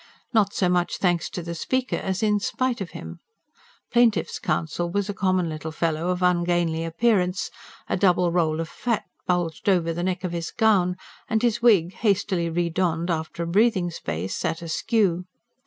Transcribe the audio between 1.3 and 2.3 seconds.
the speaker, as